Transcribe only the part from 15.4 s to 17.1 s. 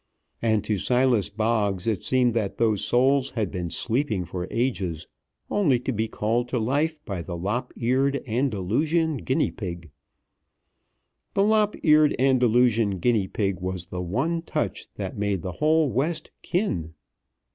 the whole West kin.